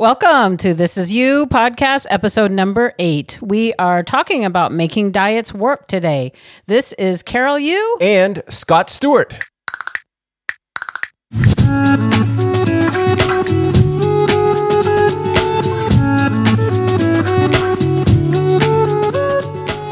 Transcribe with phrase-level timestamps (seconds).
[0.00, 3.36] Welcome to This Is You podcast, episode number eight.
[3.42, 6.30] We are talking about making diets work today.
[6.66, 7.98] This is Carol Yu.
[8.00, 9.36] and Scott Stewart.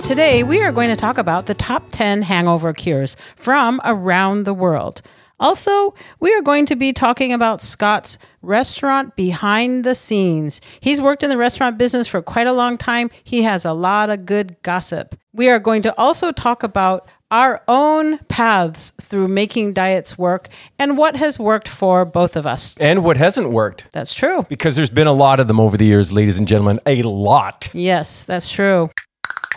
[0.04, 4.54] Today, we are going to talk about the top 10 hangover cures from around the
[4.54, 5.02] world.
[5.38, 10.60] Also, we are going to be talking about Scott's restaurant behind the scenes.
[10.80, 13.10] He's worked in the restaurant business for quite a long time.
[13.22, 15.14] He has a lot of good gossip.
[15.32, 20.48] We are going to also talk about our own paths through making diets work
[20.78, 22.76] and what has worked for both of us.
[22.78, 23.86] And what hasn't worked?
[23.92, 24.46] That's true.
[24.48, 26.80] Because there's been a lot of them over the years, ladies and gentlemen.
[26.86, 27.68] A lot.
[27.74, 28.90] Yes, that's true.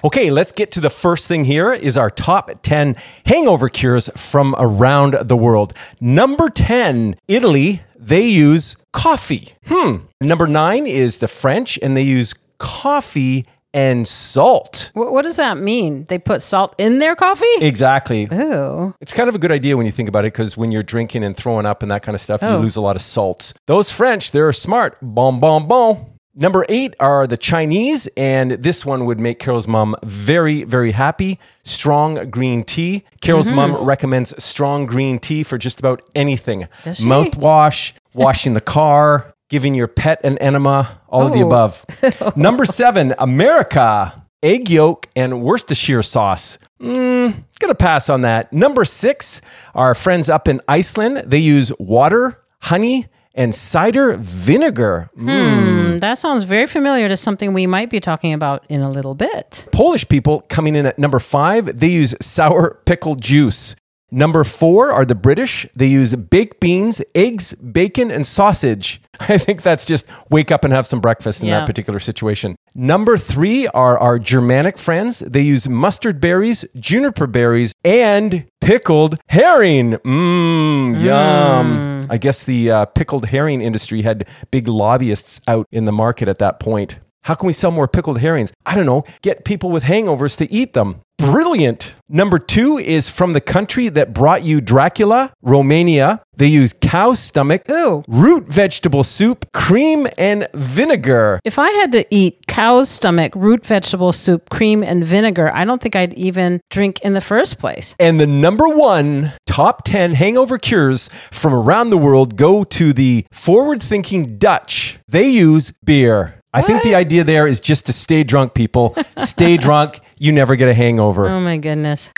[0.03, 4.55] Okay, let's get to the first thing here is our top 10 hangover cures from
[4.57, 5.73] around the world.
[5.99, 9.49] Number 10, Italy, they use coffee.
[9.67, 9.97] Hmm.
[10.21, 14.89] Number 9 is the French and they use coffee and salt.
[14.93, 16.05] Wh- What does that mean?
[16.07, 17.45] They put salt in their coffee?
[17.59, 18.29] Exactly.
[18.31, 18.95] Ooh.
[19.01, 21.25] It's kind of a good idea when you think about it because when you're drinking
[21.25, 22.57] and throwing up and that kind of stuff, you Oh.
[22.59, 23.53] lose a lot of salts.
[23.67, 24.97] Those French, they're smart.
[25.01, 26.05] Bon, bon, bon.
[26.35, 31.39] Number eight are the Chinese, and this one would make Carol's mom very, very happy.
[31.63, 33.03] Strong green tea.
[33.21, 33.55] Carol's Mm-hmm.
[33.73, 39.87] mom recommends strong green tea for just about anything mouthwash, washing the car, giving your
[39.87, 41.47] pet an enema, all of the Oh.
[41.47, 41.83] above.
[42.37, 44.23] Number seven, America.
[44.41, 46.57] Egg yolk and Worcestershire sauce.
[46.81, 48.53] Mm, gonna pass on that.
[48.53, 49.41] Number six,
[49.75, 55.09] our friends up in Iceland, they use water, honey, and cider vinegar.
[55.17, 55.27] Mm.
[55.27, 59.15] Mm, that sounds very familiar to something we might be talking about in a little
[59.15, 59.67] bit.
[59.71, 63.75] Polish people coming in at number five, they use sour pickle juice.
[64.11, 65.67] Number four are the British.
[65.75, 69.01] They use baked beans, eggs, bacon, and sausage.
[69.19, 71.59] I think that's just wake up and have some breakfast in Yeah.
[71.59, 72.55] that particular situation.
[72.73, 75.19] Number three are our Germanic friends.
[75.19, 79.91] They use mustard berries, juniper berries, and pickled herring.
[80.03, 81.88] Mmm, yum.
[82.09, 86.39] I guess the uh, pickled herring industry had big lobbyists out in the market at
[86.39, 86.99] that point.
[87.23, 88.51] How can we sell more pickled herrings?
[88.65, 89.03] I don't know.
[89.21, 91.01] Get people with hangovers to eat them.
[91.19, 91.93] Brilliant.
[92.07, 96.21] Number two is from the country that brought you Dracula, Romania.
[96.37, 98.03] They use cow stomach, Ooh.
[98.07, 101.41] root vegetable soup, cream, and vinegar.
[101.43, 105.81] If I had to eat cow's stomach, root vegetable soup, cream, and vinegar, I don't
[105.81, 107.95] think I'd even drink in the first place.
[107.99, 113.25] And the number one top 10 hangover cures from around the world go to the
[113.33, 114.99] forward thinking Dutch.
[115.09, 116.38] They use beer.
[116.53, 118.95] I think the idea there is just to stay drunk, people.
[119.15, 119.99] Stay drunk.
[120.17, 121.27] You never get a hangover.
[121.29, 122.11] Oh my goodness.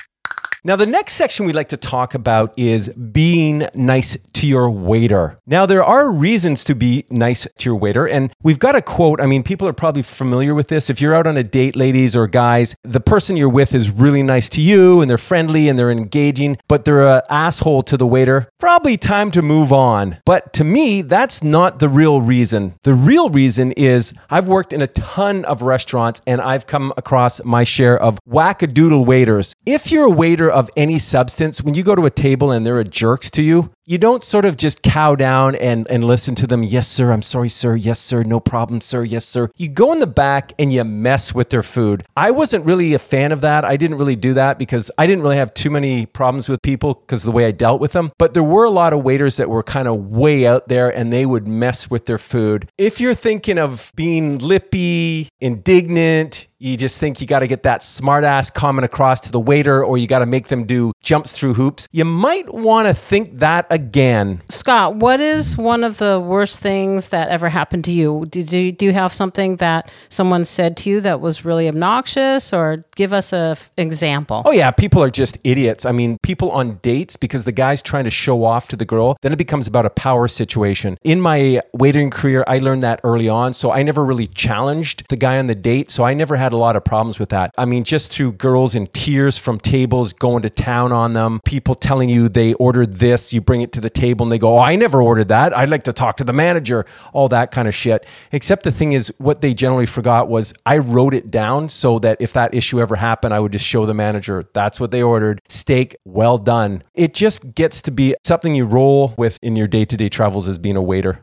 [0.64, 5.40] Now, the next section we'd like to talk about is being nice to your waiter.
[5.48, 9.20] Now, there are reasons to be nice to your waiter, and we've got a quote.
[9.20, 10.88] I mean, people are probably familiar with this.
[10.88, 14.22] If you're out on a date, ladies or guys, the person you're with is really
[14.22, 18.06] nice to you and they're friendly and they're engaging, but they're an asshole to the
[18.06, 18.48] waiter.
[18.60, 20.20] Probably time to move on.
[20.28, 22.76] But to me, that's not the real reason.
[22.84, 27.44] The real reason is I've worked in a ton of restaurants and I've come across
[27.44, 29.56] my share of wackadoodle waiters.
[29.66, 32.80] If you're a waiter of any substance, when you go to a table and they're
[32.80, 36.46] a jerks to you, you don't sort of just cow down and, and listen to
[36.48, 36.64] them.
[36.64, 37.12] Yes, sir.
[37.12, 37.76] I'm sorry, sir.
[37.76, 38.24] Yes, sir.
[38.24, 39.04] No problem, sir.
[39.04, 39.50] Yes, sir.
[39.58, 42.04] You go in the back and you mess with their food.
[42.16, 43.66] I wasn't really a fan of that.
[43.66, 46.94] I didn't really do that because I didn't really have too many problems with people
[46.94, 48.12] because the way I dealt with them.
[48.20, 51.12] But there were a lot of waiters that were kind of way out there and
[51.12, 52.70] they would mess with their food.
[52.78, 57.82] If you're thinking of being lippy, indignant, you just think you got to get that
[57.82, 61.32] smart ass comment across to the waiter or you got to make them do jumps
[61.32, 64.42] through hoops, you might want to think that again.
[64.50, 68.26] Scott, what is one of the worst things that ever happened to you?
[68.30, 72.54] Did you do you have something that someone said to you that was really obnoxious,
[72.54, 74.44] or give us a f- example?
[74.46, 75.86] Oh, yeah, people are just idiots.
[75.86, 79.18] I mean, people on dates because the guy's trying to show off to the girl,
[79.22, 80.98] then it becomes about a power situation.
[81.04, 83.54] In my waiting career, I learned that early on.
[83.54, 85.92] So I never really challenged the guy on the date.
[85.92, 87.52] So I never had a lot of problems with that.
[87.58, 91.76] I mean, just through girls in tears from tables going to town on them, people
[91.76, 94.60] telling you they ordered this, you bring it to the table and they go, Oh,
[94.60, 95.56] I never ordered that.
[95.56, 98.06] I'd like to talk to the manager, all that kind of shit.
[98.32, 102.18] Except the thing is, what they generally forgot was I wrote it down so that
[102.20, 105.40] if that issue ever happened, I would just show the manager that's what they ordered.
[105.50, 106.84] Steak, well done.
[106.94, 110.48] It just gets to be something you roll with in your day to day travels
[110.48, 111.22] as being a waiter.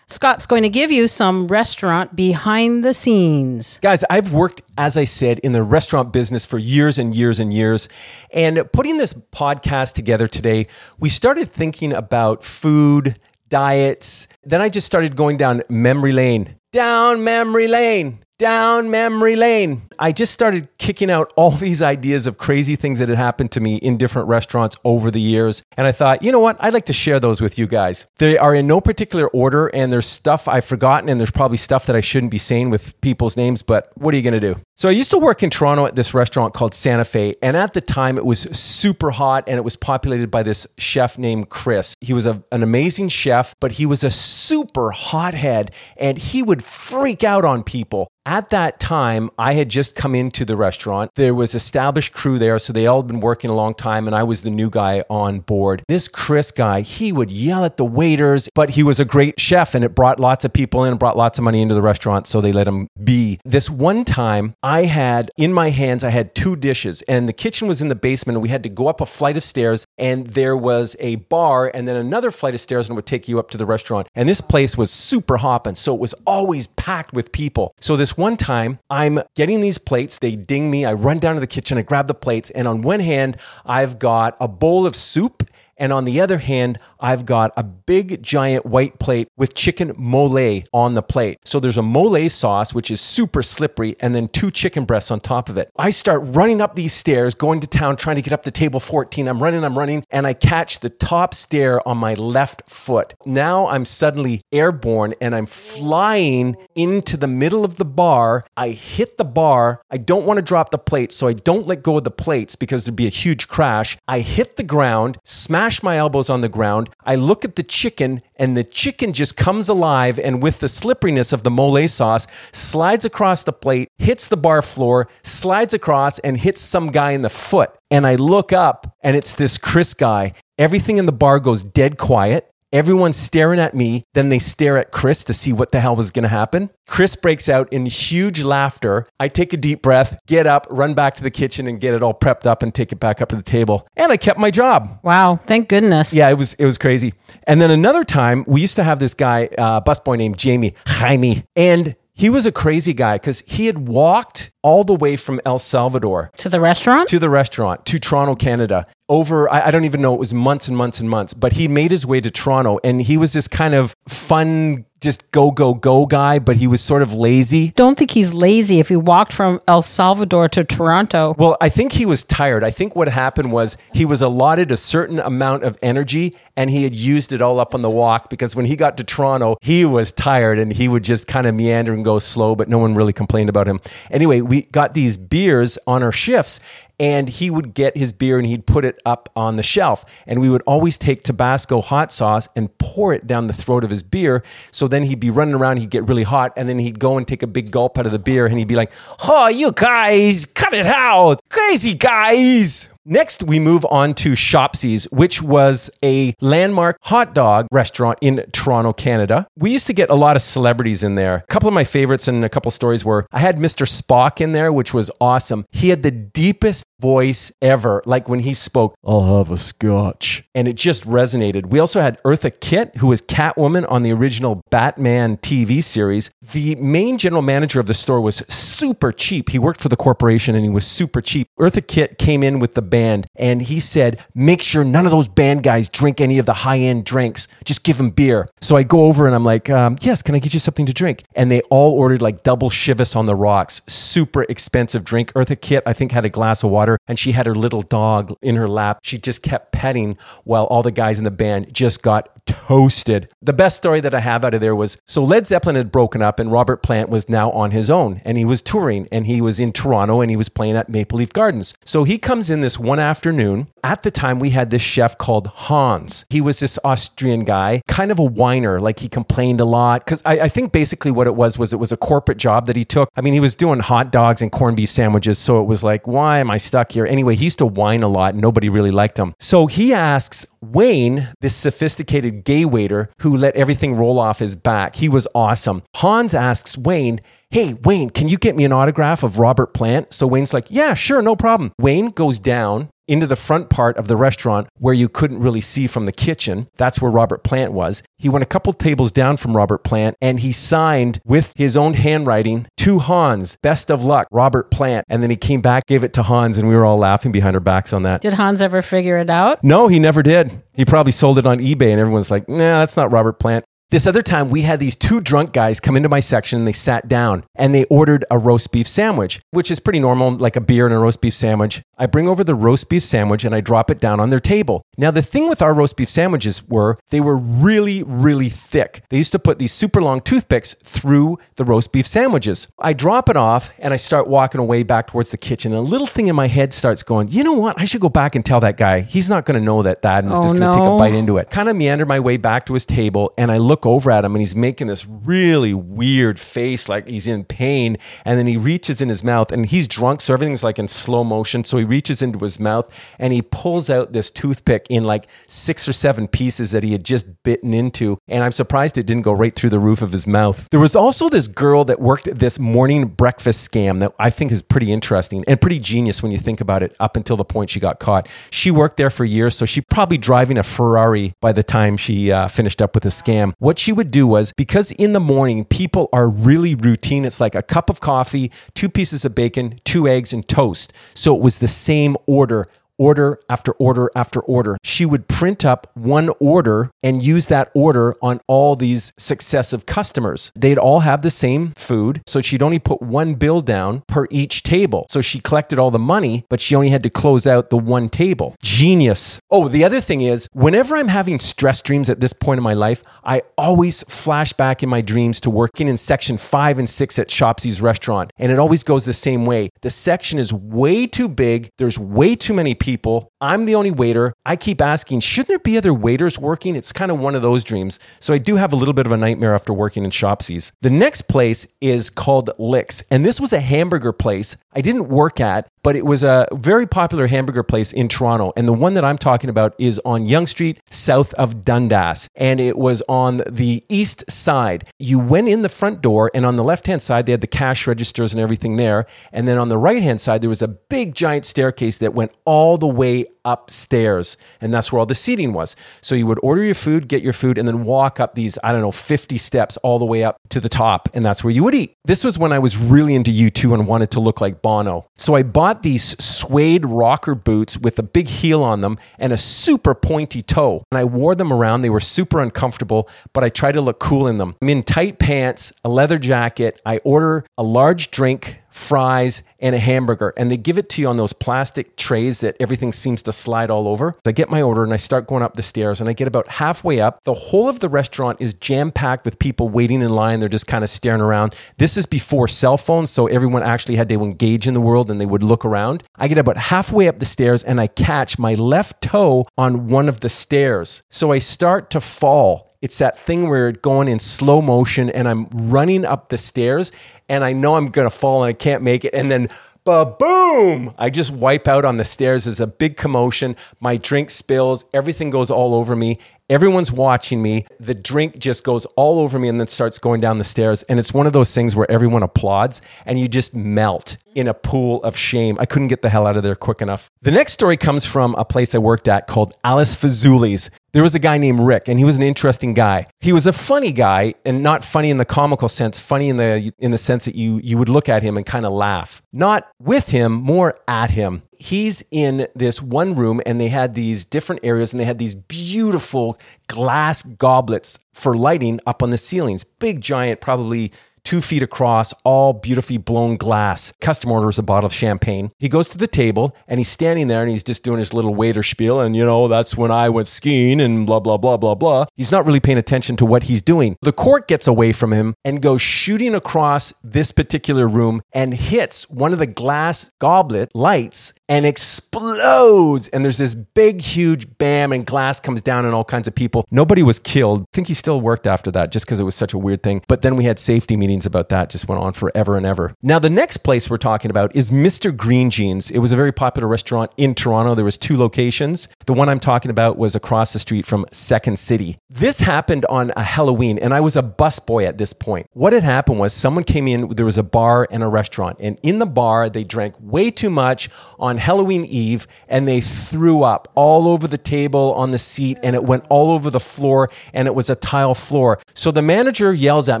[0.08, 3.78] Scott's going to give you some restaurant behind the scenes.
[3.82, 7.52] Guys, I've worked, as I said, in the restaurant business for years and years and
[7.52, 7.88] years.
[8.32, 10.66] And putting this podcast together today,
[10.98, 13.18] we started thinking about food,
[13.48, 14.28] diets.
[14.44, 19.82] Then I just started going down memory lane, down memory lane down memory lane.
[20.00, 23.60] I just started kicking out all these ideas of crazy things that had happened to
[23.60, 25.62] me in different restaurants over the years.
[25.76, 26.56] And I thought, you know what?
[26.58, 28.04] I'd like to share those with you guys.
[28.18, 31.86] They are in no particular order, and there's stuff I've forgotten, and there's probably stuff
[31.86, 34.60] that I shouldn't be saying with people's names, but what are you going to do?
[34.76, 37.72] So I used to work in Toronto at this restaurant called Santa Fe, and at
[37.72, 41.94] the time it was super hot and it was populated by this chef named Chris.
[42.00, 46.64] He was a, an amazing chef, but he was a super hothead and he would
[46.64, 48.08] freak out on people.
[48.24, 51.10] At that time, I had just come into the restaurant.
[51.16, 54.14] There was established crew there, so they all had been working a long time, and
[54.14, 55.82] I was the new guy on board.
[55.88, 59.74] This Chris guy, he would yell at the waiters, but he was a great chef,
[59.74, 62.28] and it brought lots of people in, and brought lots of money into the restaurant,
[62.28, 63.40] so they let him be.
[63.44, 67.66] This one time, I had in my hands, I had two dishes, and the kitchen
[67.66, 70.28] was in the basement, and we had to go up a flight of stairs, and
[70.28, 73.40] there was a bar, and then another flight of stairs, and it would take you
[73.40, 74.06] up to the restaurant.
[74.14, 77.74] And this place was super hopping, so it was always packed with people.
[77.80, 81.40] So this one time, I'm getting these plates, they ding me, I run down to
[81.40, 84.96] the kitchen, I grab the plates, and on one hand, I've got a bowl of
[84.96, 85.48] soup.
[85.76, 90.62] And on the other hand, I've got a big giant white plate with chicken mole
[90.72, 91.38] on the plate.
[91.44, 95.20] So there's a mole sauce, which is super slippery, and then two chicken breasts on
[95.20, 95.70] top of it.
[95.76, 98.80] I start running up these stairs, going to town, trying to get up to table
[98.80, 99.26] 14.
[99.26, 103.14] I'm running, I'm running, and I catch the top stair on my left foot.
[103.26, 108.44] Now I'm suddenly airborne and I'm flying into the middle of the bar.
[108.56, 109.82] I hit the bar.
[109.90, 112.56] I don't want to drop the plates, so I don't let go of the plates
[112.56, 113.96] because there'd be a huge crash.
[114.06, 115.18] I hit the ground,
[115.62, 116.90] smash my elbows on the ground.
[117.04, 121.32] I look at the chicken, and the chicken just comes alive and, with the slipperiness
[121.32, 126.36] of the mole sauce, slides across the plate, hits the bar floor, slides across, and
[126.36, 127.70] hits some guy in the foot.
[127.92, 130.32] And I look up, and it's this Chris guy.
[130.58, 132.51] Everything in the bar goes dead quiet.
[132.72, 134.04] Everyone's staring at me.
[134.14, 136.70] Then they stare at Chris to see what the hell was going to happen.
[136.88, 139.06] Chris breaks out in huge laughter.
[139.20, 142.02] I take a deep breath, get up, run back to the kitchen and get it
[142.02, 143.86] all prepped up and take it back up to the table.
[143.96, 145.00] And I kept my job.
[145.02, 146.14] Wow, thank goodness.
[146.14, 147.14] Yeah, it was it was crazy.
[147.46, 151.44] And then another time, we used to have this guy, uh, busboy named Jamie Jaime,
[151.56, 155.58] and he was a crazy guy because he had walked all the way from El
[155.58, 157.08] Salvador To the restaurant?
[157.08, 158.86] to the restaurant to Toronto, Canada.
[159.08, 161.68] Over, I, I don't even know, it was months and months and months, but he
[161.68, 165.74] made his way to Toronto and he was this kind of fun, just go, go,
[165.74, 167.72] go guy, but he was sort of lazy.
[167.72, 171.34] Don't think he's lazy if he walked from El Salvador to Toronto.
[171.36, 172.64] Well, I think he was tired.
[172.64, 176.84] I think what happened was he was allotted a certain amount of energy and he
[176.84, 179.84] had used it all up on the walk because when he got to Toronto, he
[179.84, 182.94] was tired and he would just kind of meander and go slow, but no one
[182.94, 183.80] really complained about him.
[184.10, 186.60] Anyway, we got these beers on our shifts
[187.00, 190.04] and he would get his beer and he'd put it up on the shelf.
[190.26, 193.88] And we would always take tabasco hot sauce and pour it down the throat of
[193.88, 194.42] his beer.
[194.70, 197.26] So then he'd be running around he'd get really hot and then he'd go and
[197.26, 198.92] take a big gulp out of the beer and he'd be like
[199.26, 201.40] oh you guys cut it out.
[201.48, 208.16] Crazy guys Next, we move on to Shopsy's, which was a landmark hot dog restaurant
[208.20, 209.48] in Toronto, Canada.
[209.58, 211.34] We used to get a lot of celebrities in there.
[211.36, 213.86] A couple of my favorites and a couple stories were I had Mr.
[213.88, 215.66] Spock in there, which was awesome.
[215.72, 218.00] He had the deepest voice ever.
[218.06, 220.44] Like when he spoke, I'll have a scotch.
[220.54, 221.66] And it just resonated.
[221.66, 226.30] We also had Eartha Kitt, who was Catwoman on the original Batman TV series.
[226.52, 229.50] The main general manager of the store was super cheap.
[229.50, 231.48] He worked for the corporation and he was super cheap.
[231.58, 235.26] Eartha Kitt came in with the band and he said, Make sure none of those
[235.26, 237.48] band guys drink any of the high end drinks.
[237.64, 238.48] Just give them beer.
[238.60, 240.92] So I go over and I'm like, um, Yes, can I get you something to
[240.92, 241.24] drink?
[241.34, 245.32] And they all ordered like double Chivas on the rocks, super expensive drink.
[245.32, 248.36] Eartha Kitt, I think, had a glass of water and she had her little dog
[248.42, 249.00] in her lap.
[249.02, 253.28] She just kept petting while all the guys in the band just got toasted.
[253.40, 256.22] The best story that I have out of there was so Led Zeppelin had broken
[256.22, 259.40] up and Robert Plant was now on his own and he was touring and he
[259.40, 261.74] was in Toronto and he was playing at Maple Leaf Gardens.
[261.84, 263.68] So he comes in this one afternoon.
[263.84, 266.24] At the time, we had this chef called Hans.
[266.30, 270.04] He was this Austrian guy, kind of a whiner, like he complained a lot.
[270.04, 272.76] Because I, I think basically what it was was it was a corporate job that
[272.76, 273.10] he took.
[273.16, 275.38] I mean, he was doing hot dogs and corned beef sandwiches.
[275.38, 277.06] So it was like, why am I stuck here?
[277.06, 279.34] Anyway, he used to whine a lot and nobody really liked him.
[279.40, 284.96] So he asks Wayne, this sophisticated gay waiter who let everything roll off his back.
[284.96, 285.82] He was awesome.
[285.96, 287.20] Hans asks Wayne,
[287.50, 290.12] Hey, Wayne, can you get me an autograph of Robert Plant?
[290.12, 291.72] So Wayne's like, Yeah, sure, no problem.
[291.78, 295.86] Wayne goes down into the front part of the restaurant where you couldn't really see
[295.86, 296.68] from the kitchen.
[296.76, 298.02] That's where Robert Plant was.
[298.18, 301.94] He went a couple tables down from Robert Plant and he signed with his own
[301.94, 305.04] handwriting to Hans, best of luck, Robert Plant.
[305.08, 307.56] And then he came back, gave it to Hans, and we were all laughing behind
[307.56, 308.20] our backs on that.
[308.20, 309.62] Did Hans ever figure it out?
[309.62, 310.62] No, he never did.
[310.74, 313.64] He probably sold it on eBay and everyone's like, nah, that's not Robert Plant.
[313.92, 316.72] This other time, we had these two drunk guys come into my section and they
[316.72, 320.62] sat down and they ordered a roast beef sandwich, which is pretty normal, like a
[320.62, 321.82] beer and a roast beef sandwich.
[321.98, 324.80] I bring over the roast beef sandwich and I drop it down on their table.
[324.96, 329.04] Now, the thing with our roast beef sandwiches were they were really, really thick.
[329.10, 332.68] They used to put these super long toothpicks through the roast beef sandwiches.
[332.78, 335.72] I drop it off and I start walking away back towards the kitchen.
[335.74, 337.78] And a little thing in my head starts going, you know what?
[337.78, 339.02] I should go back and tell that guy.
[339.02, 340.88] He's not going to know that that and oh, is Oh, just going to take
[340.88, 341.50] a bite into it.
[341.50, 344.34] Kind of meander my way back to his table and I look over at him
[344.34, 347.96] and he's making this really weird face like he's in pain.
[348.24, 351.24] And then he reaches in his mouth and he's drunk, so everything's like in slow
[351.24, 351.64] motion.
[351.64, 355.88] So he reaches into his mouth and he pulls out this toothpick in like six
[355.88, 358.18] or seven pieces that he had just bitten into.
[358.28, 360.68] And I'm surprised it didn't go right through the roof of his mouth.
[360.70, 364.62] There was also this girl that worked this morning breakfast scam that I think is
[364.62, 367.80] pretty interesting and pretty genius when you think about it up until the point she
[367.80, 368.28] got caught.
[368.50, 372.32] She worked there for years, so she probably driving a Ferrari by the time she
[372.32, 373.52] uh, finished up with the scam.
[373.58, 377.54] What she would do was because in the morning people are really routine, it's like
[377.54, 380.92] a cup of coffee, two pieces of bacon, two eggs, and toast.
[381.14, 382.68] So it was the same order
[383.02, 384.76] order after order after order.
[384.84, 390.52] She would print up one order and use that order on all these successive customers.
[390.54, 394.62] They'd all have the same food, so she'd only put one bill down per each
[394.62, 395.06] table.
[395.10, 398.08] So she collected all the money, but she only had to close out the one
[398.08, 398.54] table.
[398.62, 399.40] Genius.
[399.50, 402.74] Oh, the other thing is, whenever I'm having stress dreams at this point in my
[402.74, 407.18] life, I always flash back in my dreams to working in section five and six
[407.18, 408.30] at Shopsy's restaurant.
[408.38, 409.70] And it always goes the same way.
[409.80, 411.70] The section is way too big.
[411.78, 412.91] There's way too many people.
[413.40, 414.32] I'm the only waiter.
[414.44, 416.76] I keep asking, shouldn't there be other waiters working?
[416.76, 417.98] It's kind of one of those dreams.
[418.20, 420.72] So I do have a little bit of a nightmare after working in Shopsy's.
[420.80, 423.02] The next place is called Licks.
[423.10, 426.86] And this was a hamburger place I didn't work at, but it was a very
[426.86, 428.52] popular hamburger place in Toronto.
[428.56, 432.28] And the one that I'm talking about is on Yonge Street, south of Dundas.
[432.34, 434.88] And it was on the east side.
[434.98, 437.46] You went in the front door, and on the left hand side, they had the
[437.46, 439.06] cash registers and everything there.
[439.32, 442.32] And then on the right hand side, there was a big giant staircase that went
[442.44, 444.36] all the way upstairs.
[444.60, 445.74] And that's where all the seating was.
[446.00, 448.72] So you would order your food, get your food, and then walk up these, I
[448.72, 451.08] don't know, 50 steps all the way up to the top.
[451.12, 451.94] And that's where you would eat.
[452.04, 455.06] This was when I was really into U2 and wanted to look like Bono.
[455.16, 459.38] So I bought these suede rocker boots with a big heel on them and a
[459.38, 460.84] super pointy toe.
[460.92, 461.80] And I wore them around.
[461.80, 464.56] They were super uncomfortable, but I tried to look cool in them.
[464.60, 466.80] I'm in tight pants, a leather jacket.
[466.84, 470.32] I order a large drink fries, and a hamburger.
[470.36, 473.70] And they give it to you on those plastic trays that everything seems to slide
[473.70, 474.16] all over.
[474.26, 476.48] I get my order and I start going up the stairs and I get about
[476.48, 477.22] halfway up.
[477.24, 480.40] The whole of the restaurant is jam packed with people waiting in line.
[480.40, 481.54] They're just kind of staring around.
[481.76, 485.20] This is before cell phones, so everyone actually had to engage in the world and
[485.20, 486.02] they would look around.
[486.16, 490.08] I get about halfway up the stairs and I catch my left toe on one
[490.08, 491.02] of the stairs.
[491.10, 492.71] So I start to fall.
[492.82, 496.92] It's that thing where it's going in slow motion and I'm running up the stairs
[497.28, 499.14] and I know I'm going to fall and I can't make it.
[499.14, 499.48] And then
[499.84, 502.44] ba boom, I just wipe out on the stairs.
[502.44, 503.56] There's a big commotion.
[503.80, 504.84] My drink spills.
[504.92, 506.18] Everything goes all over me.
[506.50, 507.66] Everyone's watching me.
[507.80, 510.82] The drink just goes all over me and then starts going down the stairs.
[510.82, 514.54] And it's one of those things where everyone applauds and you just melt in a
[514.54, 515.56] pool of shame.
[515.58, 517.10] I couldn't get the hell out of there quick enough.
[517.22, 520.68] The next story comes from a place I worked at called Alice Fazooli's.
[520.92, 523.06] There was a guy named Rick, and he was an interesting guy.
[523.20, 526.72] He was a funny guy, and not funny in the comical sense, funny in the
[526.78, 529.22] in the sense that you you would look at him and kind of laugh.
[529.32, 531.44] Not with him, more at him.
[531.56, 535.34] He's in this one room, and they had these different areas, and they had these
[535.34, 539.64] beautiful glass goblets for lighting up on the ceilings.
[539.64, 540.92] Big, giant, probably
[541.24, 543.92] two feet across, all beautifully blown glass.
[544.00, 545.50] Custom orders a bottle of champagne.
[545.58, 548.34] He goes to the table and he's standing there and he's just doing his little
[548.34, 549.00] waiter spiel.
[549.00, 552.06] And, you know, that's when I went skiing and blah, blah, blah, blah, blah.
[552.16, 553.96] He's not really paying attention to what he's doing.
[554.02, 559.08] The court gets away from him and goes shooting across this particular room and hits
[559.10, 563.08] one of the glass goblet lights and explodes.
[563.08, 566.66] And there's this big, huge bam, and glass comes down, and all kinds of people.
[566.70, 567.62] Nobody was killed.
[567.62, 570.02] I think he still worked after that just because it was such a weird thing.
[570.08, 572.94] But then we had safety meetings about that, just went on forever and ever.
[573.02, 575.14] Now, the next place we're talking about is Mr.
[575.14, 575.90] Green Jeans.
[575.90, 577.74] It was a very popular restaurant in Toronto.
[577.74, 578.88] There was two locations.
[579.04, 581.98] The one I'm talking about was across the street from Second City.
[582.08, 585.48] This happened on a Halloween, and I was a busboy at this point.
[585.52, 588.78] What had happened was someone came in, there was a bar and a restaurant, and
[588.82, 593.68] in the bar, they drank way too much on Halloween Eve and they threw up
[593.74, 597.48] all over the table on the seat and it went all over the floor and
[597.48, 598.58] it was a tile floor.
[598.74, 600.00] So the manager yells at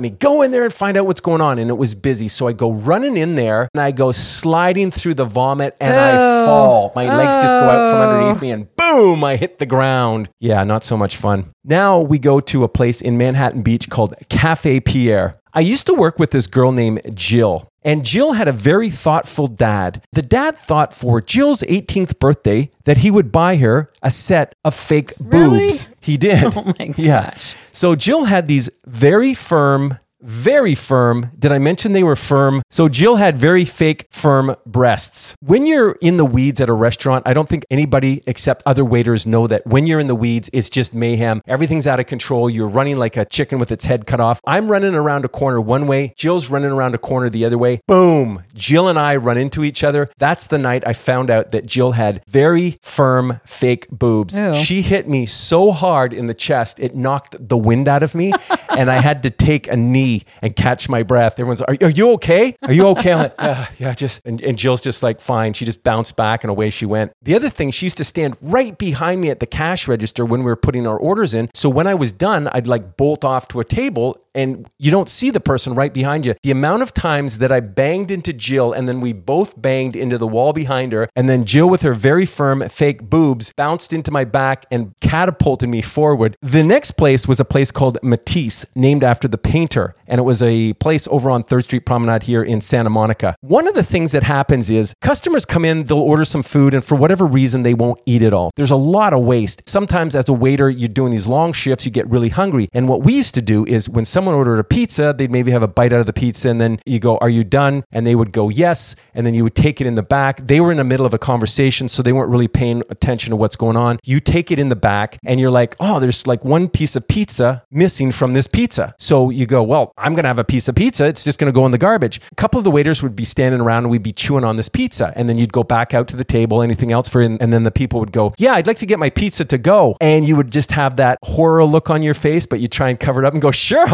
[0.00, 1.58] me, Go in there and find out what's going on.
[1.58, 2.28] And it was busy.
[2.28, 6.12] So I go running in there and I go sliding through the vomit and I
[6.16, 6.46] Oh.
[6.46, 6.92] fall.
[6.94, 8.10] My legs just go out from Oh.
[8.10, 10.28] underneath me and boom, I hit the ground.
[10.40, 11.50] Yeah, not so much fun.
[11.64, 15.34] Now we go to a place in Manhattan Beach called Cafe Pierre.
[15.54, 17.68] I used to work with this girl named Jill.
[17.84, 20.04] And Jill had a very thoughtful dad.
[20.12, 24.74] The dad thought for Jill's 18th birthday that he would buy her a set of
[24.74, 25.68] fake Really?
[25.68, 25.88] boobs.
[26.00, 26.44] He did.
[26.56, 26.98] Oh my gosh.
[26.98, 27.24] Yeah.
[27.30, 27.54] gosh.
[27.72, 31.30] So Jill had these very firm, very firm.
[31.38, 32.62] Did I mention they were firm?
[32.70, 35.34] So Jill had very fake, firm breasts.
[35.40, 39.26] When you're in the weeds at a restaurant, I don't think anybody except other waiters
[39.26, 41.42] know that when you're in the weeds, it's just mayhem.
[41.46, 42.48] Everything's out of control.
[42.48, 44.40] You're running like a chicken with its head cut off.
[44.46, 46.14] I'm running around a corner one way.
[46.16, 47.80] Jill's running around a corner the other way.
[47.88, 48.44] Boom.
[48.54, 50.08] Jill and I run into each other.
[50.18, 54.38] That's the night I found out that Jill had very firm, fake boobs.
[54.38, 54.54] Ew.
[54.54, 58.32] She hit me so hard in the chest, it knocked the wind out of me,
[58.70, 60.11] and I had to take a knee
[60.42, 61.34] and catch my breath.
[61.38, 62.56] Everyone's, "Are, are you okay?
[62.62, 64.20] Are you okay?" Like, yeah, yeah, just.
[64.24, 67.12] And, and Jill's just like, "Fine." She just bounced back and away she went.
[67.22, 70.40] The other thing, she used to stand right behind me at the cash register when
[70.40, 71.50] we were putting our orders in.
[71.54, 75.08] So when I was done, I'd like bolt off to a table, and you don't
[75.08, 76.34] see the person right behind you.
[76.42, 80.18] The amount of times that I banged into Jill, and then we both banged into
[80.18, 84.10] the wall behind her, and then Jill with her very firm fake boobs bounced into
[84.10, 86.36] my back and catapulted me forward.
[86.42, 90.42] The next place was a place called Matisse, named after the painter, and it was
[90.42, 93.36] a place over on Third Street Promenade here in Santa Monica.
[93.40, 96.84] One of the things that happens is customers come in, they'll order some food, and
[96.84, 98.50] for whatever reason, they won't eat it all.
[98.56, 99.68] There's a lot of waste.
[99.68, 102.68] Sometimes, as a waiter, you're doing these long shifts, you get really hungry.
[102.72, 105.62] And what we used to do is when someone ordered a pizza, they'd maybe have
[105.62, 107.84] a bite out of the pizza, and then you go, Are you done?
[107.92, 108.96] And they would go, Yes.
[109.14, 110.46] And then you would take it in the back.
[110.46, 113.36] They were in the middle of a conversation, so they weren't really paying attention to
[113.36, 113.98] what's going on.
[114.04, 117.06] You take it in the back, and you're like, Oh, there's like one piece of
[117.08, 118.94] pizza missing from this pizza.
[118.98, 121.06] So you go, Well, I'm going to have a piece of pizza.
[121.06, 122.20] It's just going to go in the garbage.
[122.30, 124.68] A couple of the waiters would be standing around and we'd be chewing on this
[124.68, 125.12] pizza.
[125.16, 127.20] And then you'd go back out to the table, anything else for.
[127.22, 129.96] And then the people would go, Yeah, I'd like to get my pizza to go.
[130.00, 132.98] And you would just have that horror look on your face, but you try and
[132.98, 133.86] cover it up and go, Sure,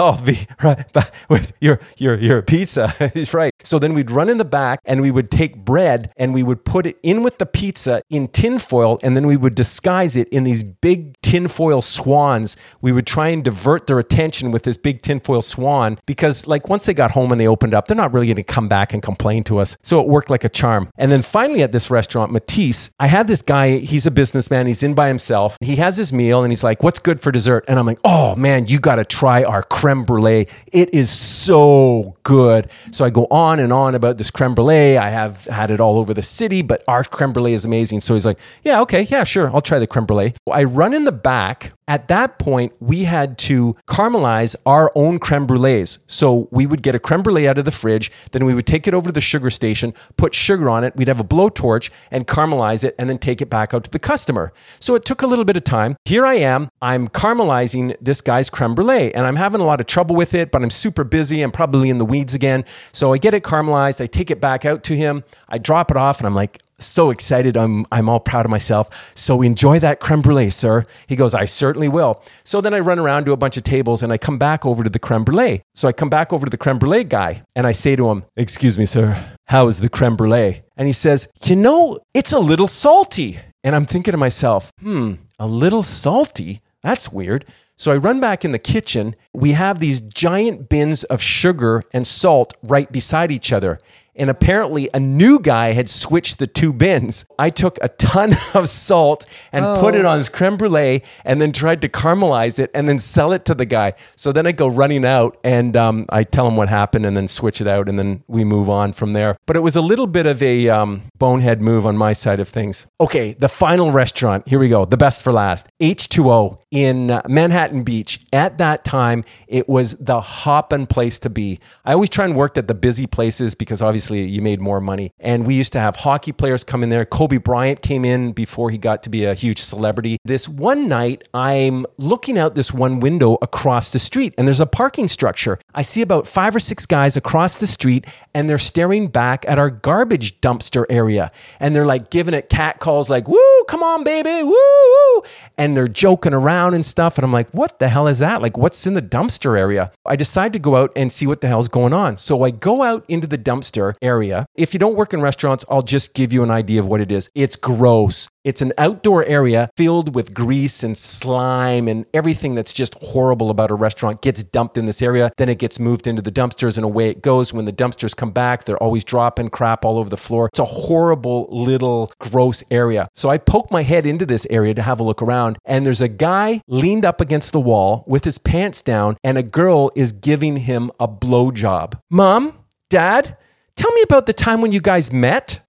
[0.62, 0.84] Right
[1.28, 3.10] with your, your, your pizza.
[3.14, 3.52] He's right.
[3.62, 6.64] So then we'd run in the back and we would take bread and we would
[6.64, 10.44] put it in with the pizza in tinfoil and then we would disguise it in
[10.44, 12.56] these big tinfoil swans.
[12.80, 16.86] We would try and divert their attention with this big tinfoil swan because, like, once
[16.86, 19.02] they got home and they opened up, they're not really going to come back and
[19.02, 19.76] complain to us.
[19.82, 20.88] So it worked like a charm.
[20.96, 24.82] And then finally at this restaurant, Matisse, I had this guy, he's a businessman, he's
[24.82, 25.56] in by himself.
[25.60, 27.64] He has his meal and he's like, What's good for dessert?
[27.68, 30.46] And I'm like, Oh man, you got to try our creme brulee.
[30.72, 32.70] It is so good.
[32.90, 34.96] So I go on and on about this creme brulee.
[34.96, 38.00] I have had it all over the city, but our creme brulee is amazing.
[38.00, 40.32] So he's like, Yeah, okay, yeah, sure, I'll try the creme brulee.
[40.50, 41.72] I run in the back.
[41.88, 45.98] At that point, we had to caramelize our own creme brulees.
[46.06, 48.86] So we would get a creme brulee out of the fridge, then we would take
[48.86, 52.26] it over to the sugar station, put sugar on it, we'd have a blowtorch and
[52.26, 54.52] caramelize it, and then take it back out to the customer.
[54.78, 55.96] So it took a little bit of time.
[56.04, 59.86] Here I am, I'm caramelizing this guy's creme brulee, and I'm having a lot of
[59.86, 61.40] trouble with it, but I'm super busy.
[61.40, 62.64] I'm probably in the weeds again.
[62.92, 65.96] So I get it caramelized, I take it back out to him, I drop it
[65.96, 67.56] off, and I'm like, so excited.
[67.56, 68.88] I'm I'm all proud of myself.
[69.14, 70.84] So enjoy that creme brulee, sir.
[71.06, 72.22] He goes, I certainly will.
[72.44, 74.84] So then I run around to a bunch of tables and I come back over
[74.84, 75.62] to the creme brulee.
[75.74, 78.24] So I come back over to the creme brulee guy and I say to him,
[78.36, 80.62] Excuse me, sir, how is the creme brulee?
[80.76, 83.38] And he says, You know, it's a little salty.
[83.64, 86.60] And I'm thinking to myself, hmm, a little salty?
[86.82, 87.44] That's weird.
[87.76, 89.14] So I run back in the kitchen.
[89.32, 93.78] We have these giant bins of sugar and salt right beside each other.
[94.18, 97.24] And apparently, a new guy had switched the two bins.
[97.38, 101.52] I took a ton of salt and put it on his creme brulee and then
[101.52, 103.94] tried to caramelize it and then sell it to the guy.
[104.16, 107.28] So then I go running out and um, I tell him what happened and then
[107.28, 109.36] switch it out and then we move on from there.
[109.46, 112.48] But it was a little bit of a um, bonehead move on my side of
[112.48, 112.86] things.
[113.00, 114.48] Okay, the final restaurant.
[114.48, 114.84] Here we go.
[114.84, 115.68] The best for last.
[115.80, 118.20] H2O in Manhattan Beach.
[118.32, 121.60] At that time, it was the hoppin' place to be.
[121.84, 125.12] I always try and work at the busy places because obviously you made more money.
[125.18, 127.04] And we used to have hockey players come in there.
[127.04, 130.18] Kobe Bryant came in before he got to be a huge celebrity.
[130.24, 134.66] This one night, I'm looking out this one window across the street and there's a
[134.66, 135.58] parking structure.
[135.74, 139.58] I see about five or six guys across the street and they're staring back at
[139.58, 141.32] our garbage dumpster area.
[141.60, 145.22] And they're like giving it cat calls like, woo, come on, baby, woo, woo.
[145.56, 147.18] And they're joking around and stuff.
[147.18, 148.42] And I'm like, what the hell is that?
[148.42, 149.92] Like, what's in the dumpster area?
[150.06, 152.16] I decide to go out and see what the hell's going on.
[152.16, 154.46] So I go out into the dumpster area.
[154.54, 157.12] If you don't work in restaurants, I'll just give you an idea of what it
[157.12, 157.28] is.
[157.34, 158.28] It's gross.
[158.44, 163.70] It's an outdoor area filled with grease and slime and everything that's just horrible about
[163.70, 165.30] a restaurant gets dumped in this area.
[165.36, 167.52] Then it gets moved into the dumpsters and away it goes.
[167.52, 170.46] When the dumpsters come back, they're always dropping crap all over the floor.
[170.46, 173.08] It's a horrible little gross area.
[173.14, 176.00] So I poke my head into this area to have a look around and there's
[176.00, 180.12] a guy leaned up against the wall with his pants down and a girl is
[180.12, 182.00] giving him a blowjob.
[182.10, 182.54] Mom,
[182.88, 183.36] dad,
[183.78, 185.67] tell me about the time when you guys met.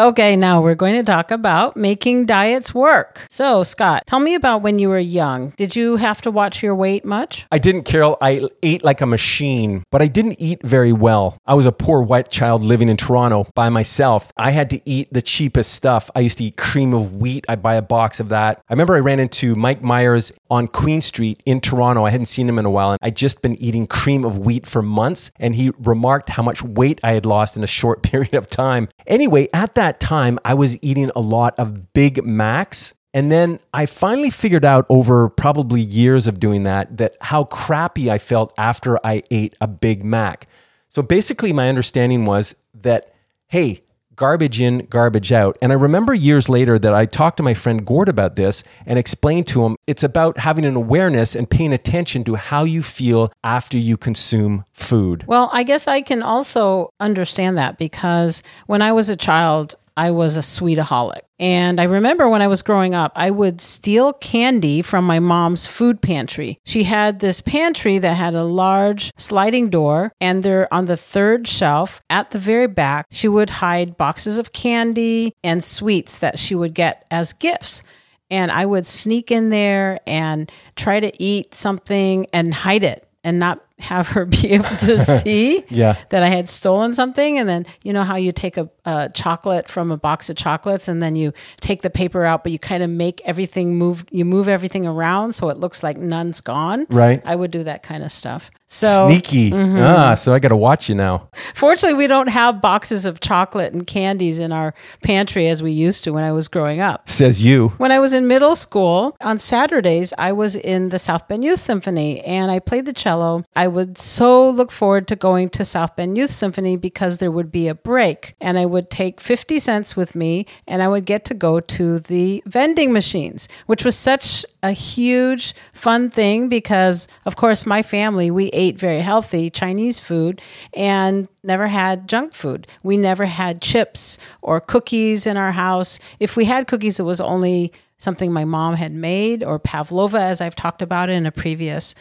[0.00, 3.20] Okay, now we're going to talk about making diets work.
[3.28, 5.50] So, Scott, tell me about when you were young.
[5.58, 7.46] Did you have to watch your weight much?
[7.52, 8.16] I didn't, Carol.
[8.22, 11.36] I ate like a machine, but I didn't eat very well.
[11.44, 14.32] I was a poor white child living in Toronto by myself.
[14.38, 16.10] I had to eat the cheapest stuff.
[16.14, 17.44] I used to eat cream of wheat.
[17.46, 18.62] I'd buy a box of that.
[18.70, 22.06] I remember I ran into Mike Myers on Queen Street in Toronto.
[22.06, 24.66] I hadn't seen him in a while, and I'd just been eating cream of wheat
[24.66, 28.32] for months, and he remarked how much weight I had lost in a short period
[28.32, 28.88] of time.
[29.06, 32.94] Anyway, at that time, I was eating a lot of Big Macs.
[33.12, 38.08] And then I finally figured out over probably years of doing that that how crappy
[38.08, 40.46] I felt after I ate a Big Mac.
[40.88, 43.12] So basically my understanding was that
[43.48, 43.82] hey,
[44.20, 45.56] garbage in, garbage out.
[45.62, 48.98] And I remember years later that I talked to my friend Gord about this and
[48.98, 53.32] explained to him it's about having an awareness and paying attention to how you feel
[53.42, 55.24] after you consume food.
[55.26, 60.10] Well, I guess I can also understand that because when I was a child, I
[60.10, 61.20] was a sweetaholic.
[61.38, 65.66] And I remember when I was growing up, I would steal candy from my mom's
[65.66, 66.58] food pantry.
[66.64, 71.48] She had this pantry that had a large sliding door, and there on the third
[71.48, 76.54] shelf at the very back, she would hide boxes of candy and sweets that she
[76.54, 77.82] would get as gifts.
[78.30, 83.38] And I would sneak in there and try to eat something and hide it and
[83.38, 85.96] not have her be able to see Yeah.
[86.10, 87.38] that I had stolen something.
[87.38, 90.88] And then, you know how you take a, a chocolate from a box of chocolates
[90.88, 94.24] and then you take the paper out, but you kind of make everything move, you
[94.24, 96.86] move everything around so it looks like none's gone.
[96.90, 97.22] Right.
[97.24, 98.50] I would do that kind of stuff.
[98.72, 99.52] So, Sneaky.
[99.52, 101.28] Ah, so I got to watch you now.
[101.32, 106.04] fortunately, we don't have boxes of chocolate and candies in our pantry as we used
[106.04, 107.08] to when I was growing up.
[107.08, 107.70] Says you.
[107.78, 111.58] When I was in middle school, on Saturdays, I was in the South Bend Youth
[111.58, 113.42] Symphony and I played the cello.
[113.56, 117.50] I would so look forward to going to South Bend Youth Symphony because there would
[117.50, 121.24] be a break and I would take 50 cents with me and I would get
[121.24, 127.34] to go to the vending machines, which was such a huge fun thing because, of
[127.34, 130.42] course, my family, we ate very healthy Chinese food
[130.74, 132.66] and never had junk food.
[132.82, 135.98] We never had chips or cookies in our house.
[136.20, 140.42] If we had cookies, it was only something my mom had made or pavlova, as
[140.42, 141.94] I've talked about in a previous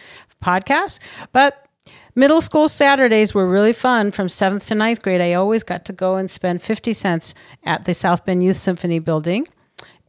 [0.43, 0.99] podcast.
[1.31, 1.65] But
[2.13, 5.21] Middle school Saturdays were really fun from seventh to ninth grade.
[5.21, 8.99] I always got to go and spend 50 cents at the South Bend Youth Symphony
[8.99, 9.47] building